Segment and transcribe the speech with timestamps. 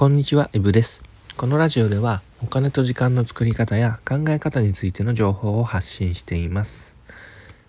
[0.00, 1.02] こんにちは、イブです。
[1.36, 6.96] このラジオではお金と時間の作り方や考え方についての情報を発信しています。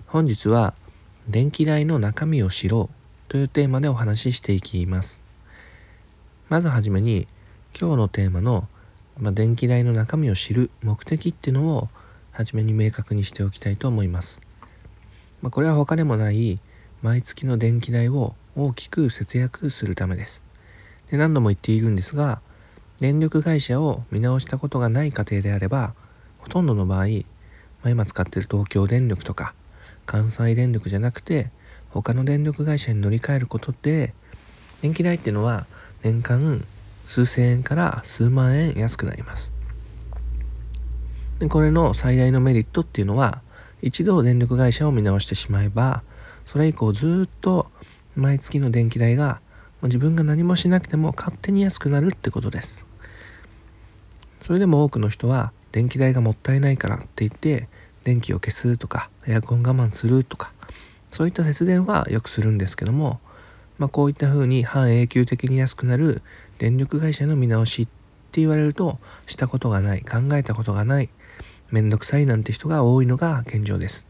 [0.08, 0.74] 本日は
[1.28, 5.20] 電気代の中身を知ろうというテーマでお話ししていきます。
[6.48, 7.28] まずはじめに
[7.78, 8.66] 今日のテーマの、
[9.20, 11.90] まあ、電気代の中身を知る目的っていうのを
[12.32, 14.40] はじめに明確にしておきたいと思います。
[15.42, 16.62] まあ、これは他でもない
[17.02, 20.50] 毎月の電気代を大きく節約するためです。
[21.12, 22.42] で何度も言っているんですが
[23.00, 25.94] 電力会社を見直したことがない家庭であれば
[26.40, 27.06] ほとんどの場合、ま
[27.84, 29.54] あ、今使っている東京電力とか
[30.06, 31.52] 関西電力じゃなくて
[31.90, 34.14] 他の電力会社に乗り換えることで
[34.82, 35.68] 電気代っていうのは
[36.02, 36.66] 年間
[37.06, 39.52] 数千円から数万円安くなります。
[41.40, 43.42] でこれの最大のメリットっていうのは
[43.82, 46.04] 一度電力会社を見直してしまえば
[46.46, 47.70] それ以降ずっと
[48.16, 49.42] 毎月の電気代が
[49.88, 52.86] 自分が何もしなくても勝手に安くなるってことです。
[54.42, 57.68] それでも多くの人は電気代がもったいないからって言って
[58.04, 60.52] 電気を消すとかエアコン我慢するとか
[61.08, 63.20] そういった節電はよくするんですけども、
[63.78, 66.22] まあ、こういったふうに半永久的に安くなる
[66.58, 67.86] 電力会社の見直しっ
[68.32, 71.10] て言われるとしたことがない考えたことがない
[71.70, 74.06] めんどくさいなんて人が多いのが現状です。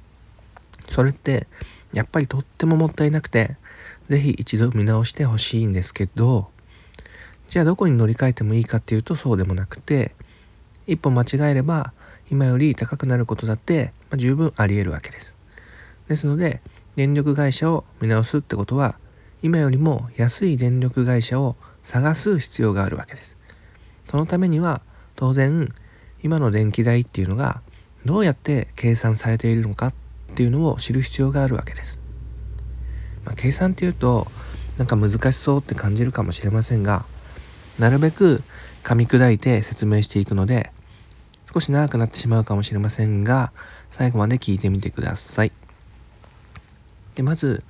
[0.87, 1.47] それって
[1.93, 3.57] やっぱりとってももったいなくて
[4.07, 6.49] 是非一度見直してほしいんですけど
[7.49, 10.15] じゃあどこに乗り換えてもいいかっていうとそうでもなくて
[10.87, 11.93] 一歩間違えれば
[12.31, 15.35] 今より高くなることだって、まあ、十分あり得るわけです。
[16.07, 16.61] ですので
[16.95, 18.97] 電力会社を見直すってことは
[19.43, 23.37] 今よりも安い電力会社を探す必要があるわけです。
[24.09, 24.81] そのためには
[25.15, 25.67] 当然
[26.23, 27.61] 今の電気代っていうのが
[28.05, 29.93] どうやって計算されているのかっ
[30.31, 32.01] っていうのを知る必要があるわけです。
[33.25, 34.27] まあ、計算っていうと
[34.77, 37.05] なんか難しそうって感じるかもしれませんが
[37.77, 38.41] なるべく
[38.83, 40.71] 噛み砕いて説明していくので
[41.53, 43.51] 少し長くなってしまうかもしれませんが
[43.91, 45.51] 最後まで聞いてみてください。
[47.15, 47.63] でまず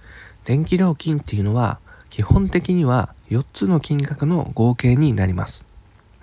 [0.46, 5.66] 電気料金っていうのは基本的には4つの金額の合計になります。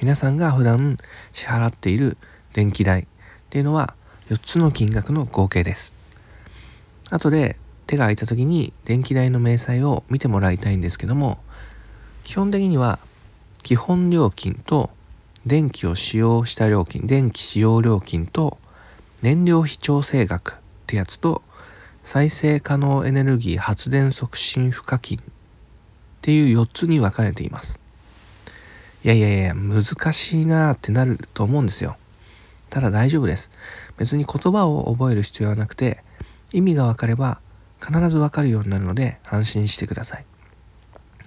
[0.00, 0.96] 皆さんが普段
[1.32, 2.16] 支払っている
[2.52, 3.06] 電気代っ
[3.50, 3.94] ていうのは
[4.30, 5.97] 4つの金額の合計です。
[7.10, 11.38] 後で手が空いた時に電気代の明細を見てもらいたいんですけども
[12.22, 12.98] 基本的には
[13.62, 14.90] 基本料金と
[15.46, 18.58] 電気を使用した料金電気使用料金と
[19.22, 21.42] 燃料費調整額ってやつと
[22.02, 25.20] 再生可能エネルギー発電促進賦課金っ
[26.20, 27.80] ていう4つに分かれています。
[29.04, 31.96] いやいやいや難しいなーってなると思うんですよ。
[32.70, 33.50] ただ大丈夫です。
[33.96, 36.02] 別に言葉を覚える必要はなくて
[36.52, 37.40] 意味が分かれば
[37.80, 40.24] 必ずわかるようになるので安心してください。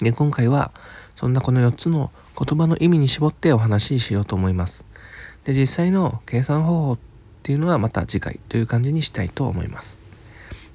[0.02, 0.72] で、今回は
[1.16, 4.86] そんなこの4つの言葉の意味に絞ってお話ししようと思います。
[5.44, 6.98] で、実際の計算方法っ
[7.44, 10.00] ていうのはまた次回という感じにしたいと思います。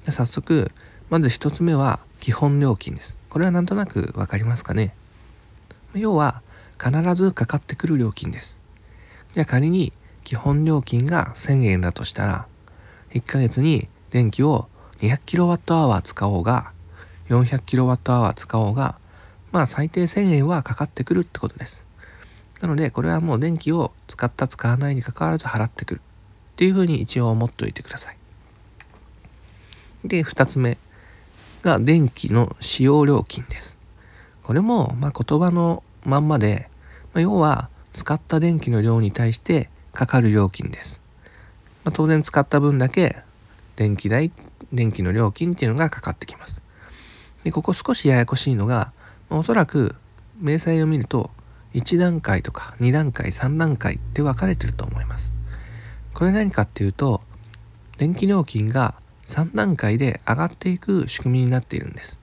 [0.05, 0.71] で早速、
[1.09, 3.15] まず1つ目は基本料金です。
[3.29, 4.95] これはなんとなくわかりますかね
[5.93, 6.41] 要は
[6.81, 8.59] 必ずかかってくる料金です。
[9.33, 9.93] じゃあ仮に
[10.23, 12.47] 基本料金が1000円だとしたら
[13.11, 14.67] 1ヶ月に電気を
[14.99, 16.71] 200kWh 使おうが
[17.29, 18.99] 400kWh 使おうが
[19.51, 21.85] まあ最低1000円はかかってくるってことです。
[22.61, 26.01] なのでこれはもう電気を使った使わないにかかわらず払ってくる。
[26.53, 28.17] っていうふうに一応思っておいてください。
[30.03, 30.77] で2つ目
[31.61, 33.77] が電気の使用料金です。
[34.41, 36.69] これもまあ言葉のまんまで、
[37.13, 41.01] まあ、要は使った電気の量に対してかかる料金です、
[41.83, 43.17] まあ、当然使った分だけ
[43.77, 44.31] 電気代
[44.73, 46.61] 電気の料金っていうのがかかってきます。
[47.45, 48.91] でここ少しややこしいのが
[49.29, 49.95] おそらく
[50.41, 51.31] 明細を見ると
[51.73, 55.31] 1段階とか2段階3段階って分かれてると思います。
[56.13, 57.21] これ何かっていうと
[57.97, 58.95] 電気料金が
[59.27, 62.19] 3段階で上がっていく仕組みになっているんです。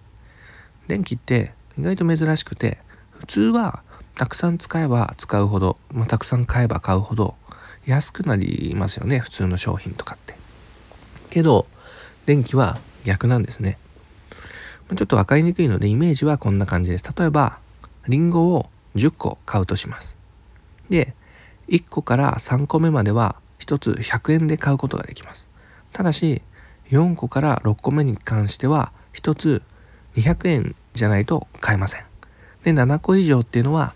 [0.88, 2.78] 電気って意外と珍しくて
[3.12, 3.82] 普通は
[4.16, 7.34] たくさん使えば使うほど、まあ、たくさん買えば買うほど
[7.86, 10.43] 安くなりますよね普通の商品とかって。
[11.34, 11.66] けど
[12.26, 13.76] 電気は逆なんですね。
[14.96, 17.04] ちょっと分かりにくいのでイメージはこんな感じです。
[17.18, 17.58] 例えば、
[18.06, 20.16] リンゴを10個買うとします。
[20.90, 21.14] で、
[21.68, 25.48] 1個から3個目までは1つ100円で買うことができます。
[25.92, 26.42] ただし、
[26.90, 29.62] 4個から6個目に関しては1つ
[30.16, 32.04] 200円じゃないと買えません。
[32.62, 33.94] で、7個以上っていうのは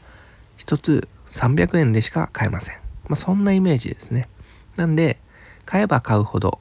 [0.58, 2.76] 1つ300円でしか買えません。
[3.08, 4.28] まあ、そんなイメージですね。
[4.76, 5.20] なんで、
[5.66, 6.60] 買えば買うほど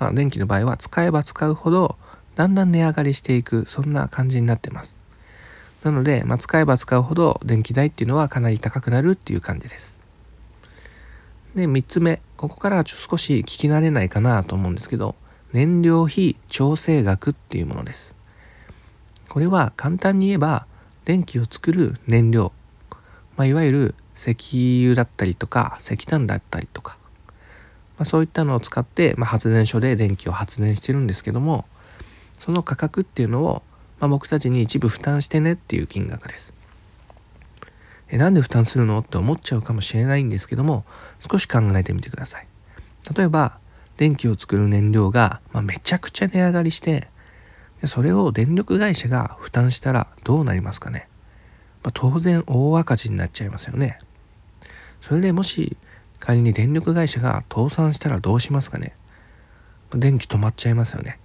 [0.00, 1.96] まあ、電気の場合は使えば使うほど
[2.34, 4.98] だんだん値上がりしていくそんな感じになってます。
[5.84, 10.00] なので、まあ、使えば使うほど電気代っていうのはかなり高くなるっていう感じです。
[11.54, 15.16] で3つ目ここからは少し聞き慣れないかなと思うんですけど
[15.52, 18.14] 燃料費調整額っていうものです。
[19.28, 20.66] これは簡単に言えば
[21.04, 22.52] 電気を作る燃料、
[23.36, 24.36] まあ、いわゆる石
[24.82, 26.98] 油だったりとか石炭だったりとか、
[28.00, 31.66] まあ、そういったのを使って、まあ、発電所で電気を発電してるんですけども
[32.38, 33.62] その価格っていうのを、
[34.00, 36.54] まあ、僕たちに一部負担してねっていう金額です。
[38.08, 40.84] えなんで負担するのって思っちゃうかもしれないんですけども
[41.30, 42.46] 少し考えてみてください。
[43.14, 43.58] 例えば
[43.98, 47.08] 電気を作る燃料が、まあ、めちゃくちゃ値上がりして
[47.82, 51.06] でそれを電力会社が負担したらどうなりますかね、
[51.82, 53.98] まあ、当然大赤字になっちゃいますよね。
[55.02, 55.76] それでもし
[56.20, 58.94] 仮に電力会社が倒産したらどうしますかね。
[59.92, 61.18] 電気止まっちゃいますよね。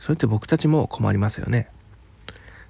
[0.00, 1.68] それって僕たちも困りますよね。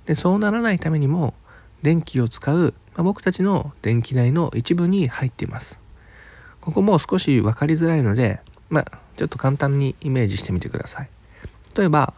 [0.05, 1.35] でそうならないためにも
[1.83, 5.81] 電気を使う、まあ、僕たちの電気代の一部に入っています。
[6.61, 11.11] ここも少し分かりづらいのでまあちょっと簡単にイメージしてみてください。
[11.77, 12.15] 例えば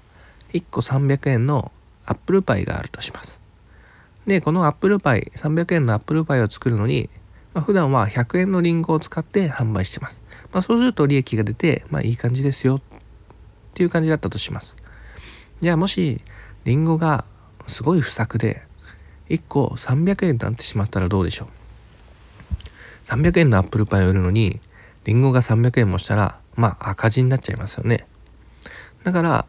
[0.52, 1.70] 1個300円の
[2.06, 3.38] アップルパイがあるとします。
[4.26, 7.10] でこのアップルパイ300円のアップルパイを作るのに、
[7.52, 12.76] まあ、普段は100円のリンゴを使って販売してます、まあ、そうすると利益が出てまあいい感じですよ。
[12.76, 12.80] っ
[13.74, 14.76] ていう感じだったとします。
[15.60, 16.20] じゃあもし
[16.64, 17.24] リンゴが
[17.66, 18.62] すごい不作で
[19.28, 21.48] 1個300円となってしまったらどうでしょう
[23.06, 24.60] ？300円のアップルパイを売るのに
[25.04, 28.06] リンゴが300円もしたらまあ赤字になっちゃいますよね。
[29.04, 29.46] だから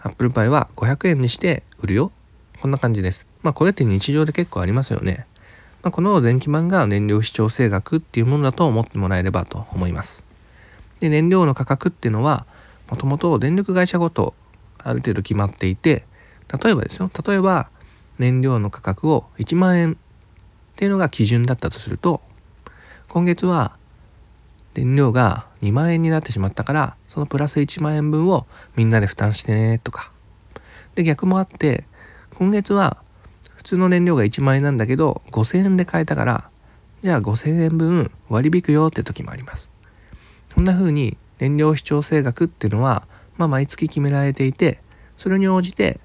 [0.00, 2.12] アップルパイは500円にして売るよ。
[2.60, 3.26] こんな感じです。
[3.42, 5.26] まあこれって日常で結構ありますよね、
[5.82, 10.24] まあ、この電気版が燃料費調整額っていうものだと思ってもらえればと思います。
[11.00, 12.46] で燃料の価格っていうのは
[12.88, 14.34] もともと電力会社ごと
[14.78, 16.04] ある程度決まっていて
[16.62, 17.68] 例えばですよ例えば
[18.18, 19.96] 燃料の価格を1万円っ
[20.76, 22.20] ていうのが基準だったとすると
[23.08, 23.76] 今月は
[24.74, 28.46] 燃料が2万円になってしまったからそのプラス1万円分を
[28.76, 30.12] みんなで負担してねとか。
[30.94, 31.84] で逆もあって
[32.34, 33.02] 今月は
[33.62, 36.50] 普通の燃料が1万円なんだけど5000円で買えたから
[37.02, 39.70] じゃあ5000円分割引くよって時もあります
[40.52, 43.06] こんな風に燃料費調整額っていうのは、
[43.36, 44.80] まあ、毎月決められていて
[45.16, 46.00] それに応じて、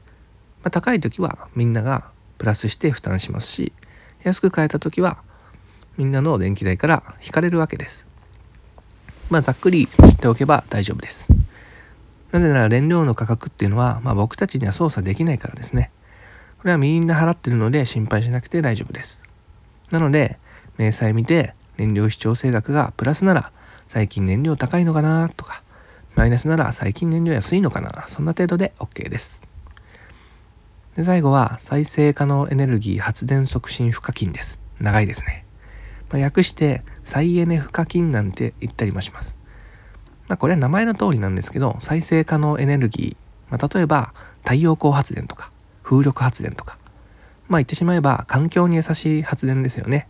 [0.64, 3.74] まあ、高い時はみんながプラスして負担しますし
[4.24, 5.18] 安く買えた時は
[5.98, 8.08] みんなの電気代から引かれるわけです
[9.30, 11.30] まあ、ざっくり知っておけば大丈夫です。
[12.32, 15.92] なぜなら燃料の価格っていうのは、まあ、僕たちには操作できないからですね。
[16.60, 19.24] これはみんな払ってるので心配しなくて大丈夫です。
[19.92, 20.40] なので、
[20.78, 23.52] 明細見て燃料費調整額がプラスなら
[23.88, 25.64] 最近燃料高いのかなとか、
[26.16, 29.44] マイナスなら最近燃料安いのかなそんな程度で OK です。
[30.96, 34.60] で最後は再生可能エネルギー発電促進賦課金です。
[34.80, 35.46] 長いですね。
[36.10, 39.36] まあ、略して再エネ賦課金なんて言ったりもします。
[40.28, 45.52] まあ、これは名前の通りなんですけど再生可能エネルギー、まあ、例えば太陽光発電とか
[45.90, 46.78] 風力発電とか
[47.48, 50.10] まあ言ってしまえば環境に優しい発電ですよね。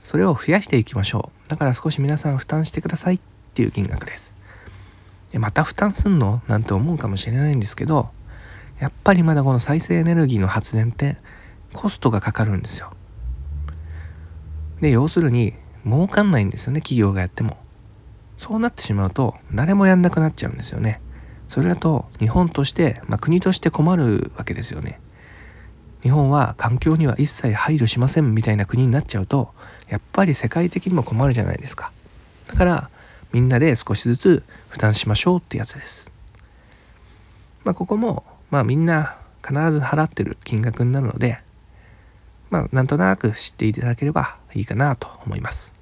[0.00, 1.48] それを増やしていきましょう。
[1.48, 3.20] だから少し皆さん負担してくださいっ
[3.54, 4.34] ていう金額です。
[5.30, 6.42] でまた負担すんの？
[6.48, 8.10] なんて思うかもしれないんですけど
[8.80, 11.16] やっぱりまだこの再生エネルギーの発電って
[11.72, 12.90] コストがかかるんですよ。
[14.80, 15.54] で要するに
[15.84, 17.56] 儲かんないんですよね企業がやっても
[18.36, 21.00] そうなってしまうと誰もやんなくなっちゃうんですよね
[21.48, 25.00] それだと日本として、まあ、国として困るわけですよね。
[26.02, 29.50] 日本は環境には一切配慮しませんみたいな国になっちゃうと
[29.88, 31.90] やっぱり世界的にも困るじゃないですか。
[32.46, 32.90] だから
[33.32, 36.12] みんなで少しずつ負担しましょうってやつです。
[37.64, 41.40] まあここもまあみんな必ず払ってる金額になるので
[42.50, 45.74] まあ、なんとなく知っていただければいいかなと思います。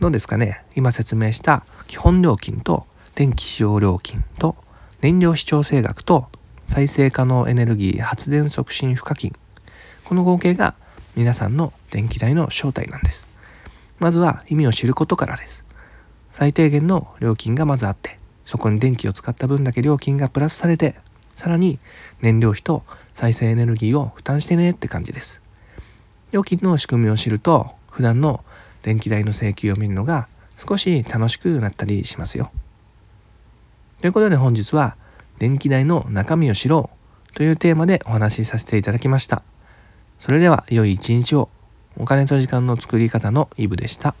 [0.00, 0.62] どうですかね？
[0.74, 4.56] 今説明した基本料金と電気使用料金と
[5.02, 6.28] 燃料視調整額と
[6.66, 9.32] 再生可能エネルギー発電促進賦課金
[10.04, 10.74] この合計が
[11.14, 13.28] 皆さんの電気代の正体なんです。
[13.98, 15.64] まずは意味を知ることからです。
[16.30, 20.94] 最低限の料金がまずあってそこに電気を使った分だけ料金がプラスされて
[21.36, 21.78] さらに
[22.22, 25.42] 燃料費と再生エネルギーを負担してねって感じです。
[26.30, 28.42] 料金の仕組みを知ると普段の
[28.80, 32.50] 電気代の請求を見るのが少し楽しくなったりしますよ。
[34.02, 34.96] ということで本日は
[35.38, 36.90] 電気代の中身を知ろ
[37.30, 39.44] うというテーマでお話しさせていただきました。
[40.18, 41.48] それでは良い一日を
[41.96, 44.16] お金と時間の作り方のイブでした。